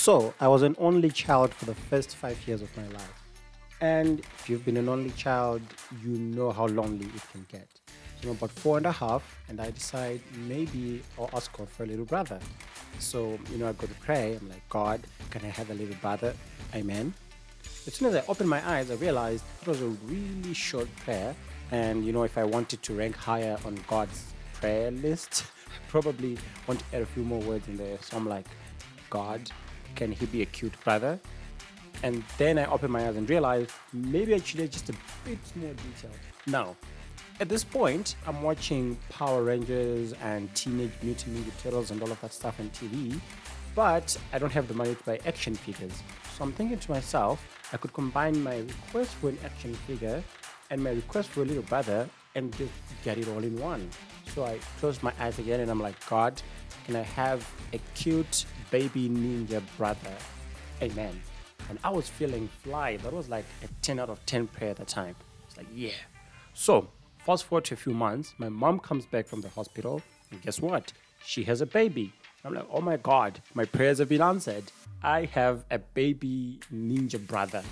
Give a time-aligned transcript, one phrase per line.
[0.00, 3.22] So I was an only child for the first five years of my life.
[3.80, 5.60] And if you've been an only child,
[6.02, 7.68] you know how lonely it can get.
[8.22, 11.82] So I'm about four and a half, and I decide maybe I'll ask God for
[11.82, 12.38] a little brother.
[13.00, 14.38] So, you know, I go to pray.
[14.40, 15.00] I'm like, God,
[15.30, 16.32] can I have a little brother?
[16.76, 17.12] Amen.
[17.86, 21.34] As soon as I opened my eyes, I realized it was a really short prayer.
[21.72, 26.38] And, you know, if I wanted to rank higher on God's prayer list, I probably
[26.68, 27.98] want to add a few more words in there.
[28.00, 28.46] So I'm like,
[29.10, 29.50] God,
[29.94, 31.18] can he be a cute brother?
[32.02, 35.38] And then I opened my eyes and realized maybe I should add just a bit
[35.56, 36.10] more detail.
[36.46, 36.76] Now,
[37.40, 42.20] at this point, I'm watching Power Rangers and Teenage Mutant Ninja Turtles and all of
[42.20, 43.20] that stuff on TV,
[43.74, 46.02] but I don't have the money to buy action figures.
[46.36, 50.22] So I'm thinking to myself, I could combine my request for an action figure
[50.70, 52.72] and my request for a little brother and just
[53.04, 53.88] get it all in one.
[54.34, 56.40] So I closed my eyes again and I'm like, God,
[56.88, 60.16] can I have a cute baby ninja brother?
[60.80, 61.20] Amen.
[61.68, 62.96] And I was feeling fly.
[62.96, 65.14] That was like a 10 out of 10 prayer at the time.
[65.46, 65.90] It's like, yeah.
[66.54, 66.88] So
[67.26, 70.00] fast forward to a few months, my mom comes back from the hospital,
[70.30, 70.94] and guess what?
[71.22, 72.10] She has a baby.
[72.42, 74.64] I'm like, oh my God, my prayers have been answered.
[75.02, 77.62] I have a baby ninja brother.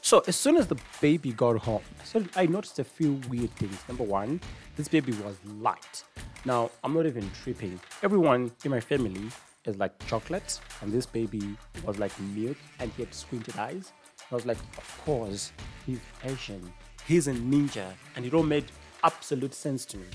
[0.00, 3.76] So as soon as the baby got home, so I noticed a few weird things.
[3.86, 4.40] Number one,
[4.76, 6.04] this baby was light.
[6.44, 7.80] Now I'm not even tripping.
[8.02, 9.28] Everyone in my family
[9.64, 13.92] is like chocolate, and this baby was like milk, and he had squinted eyes.
[14.30, 15.52] I was like, of course,
[15.86, 16.72] he's Asian.
[17.06, 18.66] He's a ninja, and it all made
[19.02, 20.06] absolute sense to me.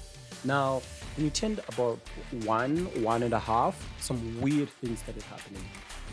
[0.45, 0.81] Now,
[1.15, 1.99] when you turned about
[2.43, 5.63] one, one and a half, some weird things started happening.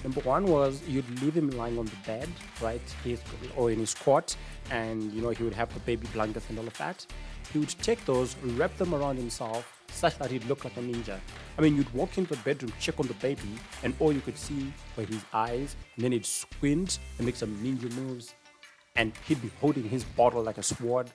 [0.02, 2.28] Number one was you'd leave him lying on the bed,
[2.62, 2.80] right?
[3.04, 3.20] He's,
[3.56, 4.34] or in his cot,
[4.70, 7.04] and you know he would have the baby blankets and all of that.
[7.52, 11.18] He would take those, wrap them around himself, such that he'd look like a ninja.
[11.58, 14.38] I mean, you'd walk into the bedroom, check on the baby, and all you could
[14.38, 18.34] see were his eyes, and then he'd squint and make some ninja moves,
[18.96, 21.10] and he'd be holding his bottle like a sword.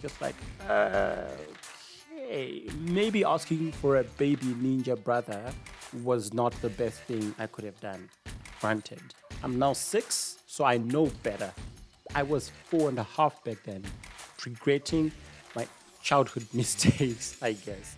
[0.00, 5.42] Just like, okay, maybe asking for a baby ninja brother
[6.02, 8.08] was not the best thing I could have done.
[8.60, 9.02] Granted,
[9.42, 11.52] I'm now six, so I know better.
[12.14, 13.84] I was four and a half back then,
[14.46, 15.12] regretting
[16.04, 17.96] childhood mistakes, I guess.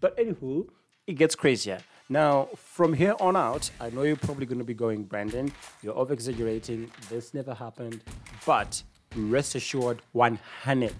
[0.00, 0.66] But anywho,
[1.06, 1.80] it gets crazier.
[2.08, 5.52] Now, from here on out, I know you're probably going to be going, Brandon,
[5.82, 6.90] you're over exaggerating.
[7.10, 8.00] This never happened.
[8.46, 8.82] But
[9.14, 10.94] rest assured, 100,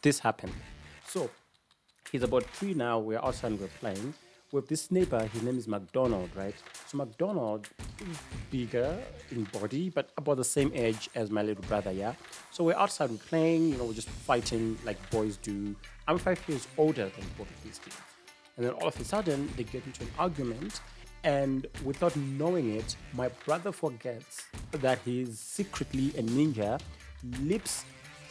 [0.00, 0.54] this happened.
[1.06, 1.28] So,
[2.10, 2.98] he's about three now.
[2.98, 4.14] We're outside and we're playing
[4.54, 5.26] with this neighbor.
[5.32, 6.54] His name is McDonald, right?
[6.86, 7.68] So, McDonald
[8.00, 8.16] is
[8.52, 8.96] bigger
[9.32, 12.14] in body, but about the same age as my little brother, yeah?
[12.52, 15.74] So, we're outside, we're playing, you know, we're just fighting like boys do.
[16.06, 17.96] I'm five years older than both of these kids.
[18.56, 20.80] And then all of a sudden, they get into an argument.
[21.24, 26.80] And without knowing it, my brother forgets that he's secretly a ninja,
[27.40, 27.84] leaps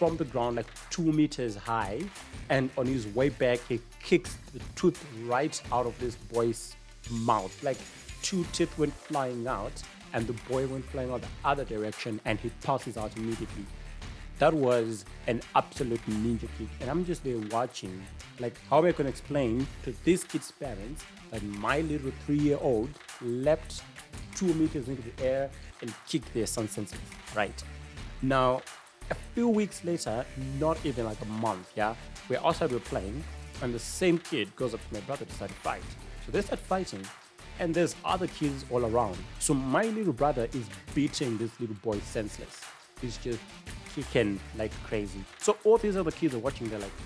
[0.03, 2.01] from the ground like two meters high.
[2.49, 6.75] And on his way back, he kicks the tooth right out of this boy's
[7.09, 7.63] mouth.
[7.63, 7.77] Like
[8.21, 9.71] two teeth went flying out,
[10.11, 13.65] and the boy went flying out the other direction, and he passes out immediately
[14.39, 16.67] that was an absolute ninja kick.
[16.81, 18.03] And I'm just there watching.
[18.39, 22.57] Like, how am I to explain to this kid's parents that my little three year
[22.59, 22.89] old
[23.21, 23.83] leapt
[24.35, 25.49] two meters into the air
[25.81, 26.99] and kicked their son senseless?
[27.33, 27.63] Right.
[28.21, 28.61] Now,
[29.13, 30.25] a few weeks later,
[30.59, 31.93] not even like a month, yeah,
[32.29, 33.23] we're outside, we're playing,
[33.61, 35.83] and the same kid goes up to my brother to start fight.
[36.25, 37.03] So they start fighting,
[37.59, 39.17] and there's other kids all around.
[39.39, 40.65] So my little brother is
[40.95, 42.61] beating this little boy senseless.
[43.01, 43.39] He's just
[43.93, 45.23] kicking like crazy.
[45.37, 46.97] So all these other kids are watching, they're like,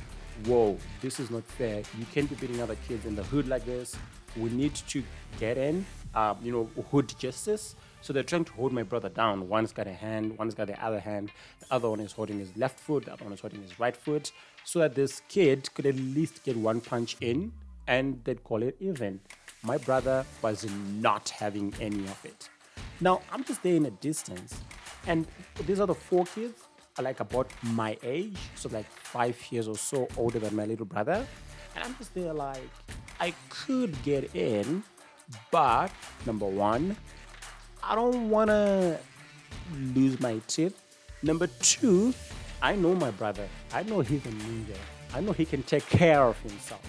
[0.46, 1.84] whoa, this is not fair.
[1.97, 3.96] You can't be beating other kids in the hood like this.
[4.38, 5.03] We need to
[5.40, 5.85] get in,
[6.16, 7.75] um, you know, hood justice.
[8.02, 9.50] So they're trying to hold my brother down.
[9.50, 12.56] One's got a hand, one's got the other hand, the other one is holding his
[12.56, 14.31] left foot, the other one is holding his right foot,
[14.63, 17.52] so that this kid could at least get one punch in
[17.88, 19.19] and they'd call it even.
[19.63, 20.66] My brother was
[21.00, 22.49] not having any of it.
[23.02, 24.61] Now I'm just there in a distance,
[25.05, 25.28] and
[25.66, 26.61] these are the four kids
[26.97, 30.85] are like about my age, so like five years or so older than my little
[30.85, 31.26] brother.
[31.76, 32.61] And I'm just there like,
[33.20, 34.84] I could get in,
[35.52, 35.91] but
[36.26, 36.96] number one,
[37.89, 38.99] I don't want to
[39.95, 40.78] lose my teeth.
[41.23, 42.13] Number two,
[42.61, 43.47] I know my brother.
[43.73, 44.75] I know he's a ninja.
[45.13, 46.81] I know he can take care of himself.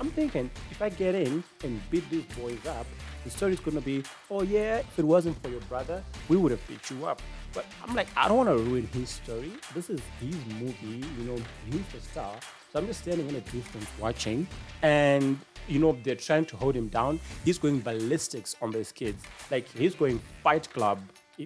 [0.00, 2.86] I'm thinking if I get in and beat these boys up,
[3.24, 6.64] the story's gonna be, oh yeah, if it wasn't for your brother, we would have
[6.68, 7.20] beat you up.
[7.52, 9.50] But I'm like, I don't want to ruin his story.
[9.74, 12.34] This is his movie, you know, he's the star.
[12.74, 14.48] So I'm just standing in a distance watching,
[14.82, 15.38] and
[15.68, 17.20] you know they're trying to hold him down.
[17.44, 19.22] He's going ballistics on these kids.
[19.48, 20.98] Like he's going Fight Club.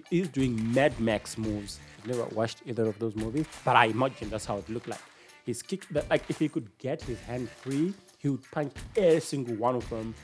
[0.09, 1.79] He's doing Mad Max moves.
[1.99, 5.03] I've never watched either of those movies, but I imagine that's how it looked like.
[5.45, 9.53] His kick, like if he could get his hand free, he would punch every single
[9.53, 10.15] one of them,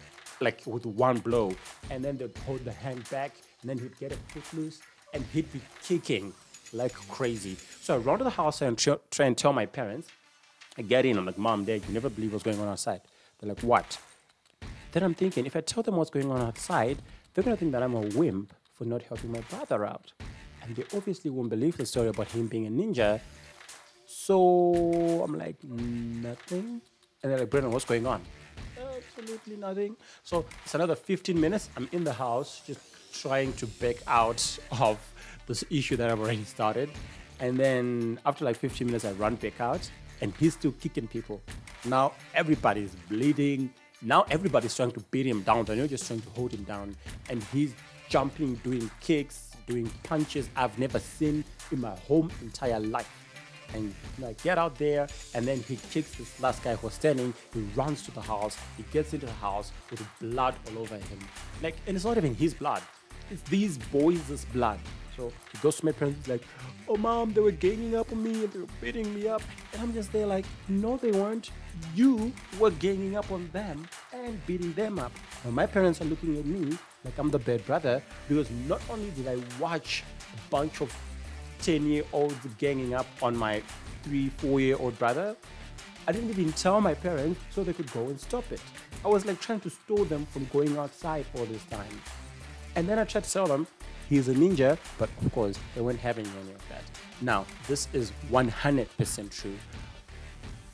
[0.41, 1.53] like with one blow,
[1.91, 3.31] and then they'd hold the hand back,
[3.61, 4.81] and then he'd get a foot loose,
[5.13, 6.33] and he'd be kicking
[6.73, 7.57] like crazy.
[7.79, 10.07] So I run to the house and tr- try and tell my parents.
[10.77, 13.01] I get in, I'm like, Mom, Dad, you never believe what's going on outside.
[13.39, 13.97] They're like, What?
[14.91, 16.97] Then I'm thinking, if I tell them what's going on outside,
[17.33, 20.11] they're gonna think that I'm a wimp for not helping my brother out.
[20.61, 23.19] And they obviously won't believe the story about him being a ninja.
[24.05, 26.81] So I'm like, nothing.
[27.21, 28.21] And they're like, Brennan, what's going on?
[28.77, 29.95] Absolutely nothing.
[30.23, 31.69] So it's another 15 minutes.
[31.75, 32.79] I'm in the house just
[33.13, 34.97] trying to back out of
[35.47, 36.89] this issue that I've already started.
[37.39, 39.89] And then after like 15 minutes, I run back out
[40.21, 41.41] and he's still kicking people.
[41.85, 43.71] Now everybody's bleeding.
[44.01, 45.65] Now everybody's trying to beat him down.
[45.65, 46.95] They're not just trying to hold him down.
[47.29, 47.73] And he's
[48.09, 53.09] jumping, doing kicks, doing punches I've never seen in my whole entire life
[53.73, 57.33] and like get out there and then he kicks this last guy who was standing
[57.53, 61.19] he runs to the house he gets into the house with blood all over him
[61.63, 62.81] like and it's not even his blood
[63.31, 64.79] it's these boys' blood
[65.15, 66.43] so he goes to my parents like
[66.87, 69.41] oh mom they were ganging up on me and they were beating me up
[69.73, 71.51] and i'm just there like no they weren't
[71.93, 75.11] you were ganging up on them and beating them up
[75.43, 79.09] and my parents are looking at me like i'm the bad brother because not only
[79.11, 80.03] did i watch
[80.33, 80.93] a bunch of
[81.61, 83.61] 10 year olds ganging up on my
[84.05, 85.35] three, four year old brother.
[86.07, 88.61] I didn't even tell my parents so they could go and stop it.
[89.03, 92.01] I was like trying to stop them from going outside all this time.
[92.75, 93.65] And then I tried to tell them
[94.09, 96.83] he's a ninja, but of course they weren't having any of that.
[97.21, 99.55] Now, this is 100% true.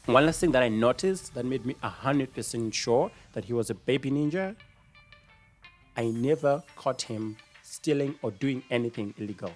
[0.05, 3.75] One last thing that I noticed that made me 100% sure that he was a
[3.75, 4.55] baby ninja
[5.97, 9.51] I never caught him stealing or doing anything illegal.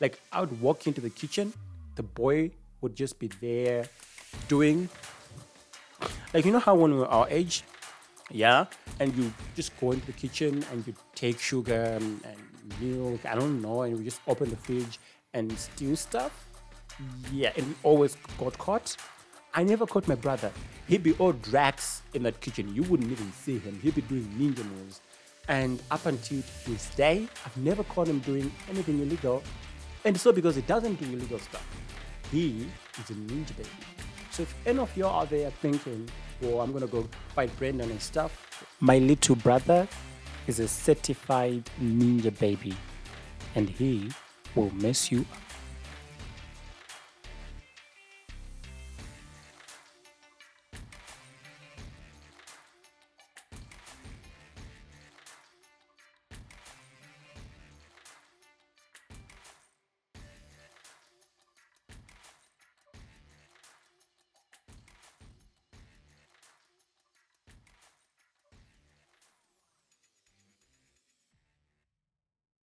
[0.00, 1.52] Like I would walk into the kitchen,
[1.96, 3.88] the boy would just be there
[4.48, 4.88] doing
[6.32, 7.64] like you know how when we were our age,
[8.30, 8.66] yeah,
[9.00, 12.20] and you just go into the kitchen and you take sugar and,
[12.80, 15.00] milk, I don't know, and you just open the fridge
[15.34, 16.46] and steal stuff.
[17.32, 18.96] Yeah, and we always got caught.
[19.54, 20.52] I never caught my brother.
[20.86, 22.72] He'd be all drags in that kitchen.
[22.72, 23.80] You wouldn't even see him.
[23.82, 25.00] He'd be doing ninja moves.
[25.48, 29.42] And up until this day, I've never caught him doing anything illegal.
[30.04, 31.66] And so because he doesn't do illegal stuff,
[32.30, 32.68] he
[32.98, 33.68] is a ninja baby.
[34.30, 36.08] So if any of y'all out there thinking,
[36.40, 38.49] well, I'm gonna go fight Brendan and stuff,
[38.80, 39.88] my little brother
[40.46, 42.74] is a certified ninja baby.
[43.54, 44.10] And he
[44.54, 45.49] will mess you up.